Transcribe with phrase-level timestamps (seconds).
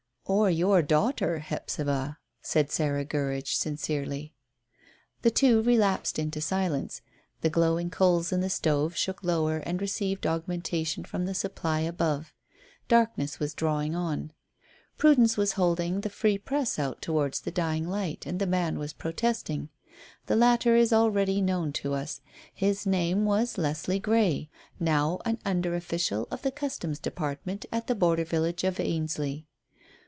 [0.25, 4.33] "Or your daughter, Hephzibah," said Sarah Gurridge sincerely.
[5.23, 7.01] The two relapsed into silence.
[7.41, 12.31] The glowing coals in the stove shook lower and received augmentation from the supply above.
[12.87, 14.31] Darkness was drawing on.
[14.97, 18.93] Prudence was holding the Free Press out towards the dying light and the man was
[18.93, 19.67] protesting.
[20.27, 22.21] The latter is already known to us.
[22.53, 24.49] His name was Leslie Grey,
[24.79, 29.47] now an under official of the Customs department at the border village of Ainsley.